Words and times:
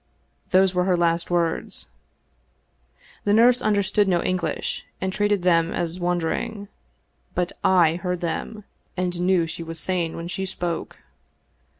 Those 0.49 0.73
were 0.73 0.85
her 0.85 0.97
last 0.97 1.29
words. 1.29 1.89
The 3.23 3.33
nurse 3.35 3.61
understood 3.61 4.07
no 4.07 4.23
English, 4.23 4.83
and 4.99 5.13
treated 5.13 5.43
them 5.43 5.71
as 5.71 5.99
wandering; 5.99 6.69
but 7.35 7.51
/ 7.57 7.63
heard 7.99 8.21
them, 8.21 8.63
and 8.97 9.21
knew 9.21 9.45
she 9.45 9.61
was 9.61 9.79
sane 9.79 10.15
when 10.15 10.27
she 10.27 10.47
spoke." 10.47 11.01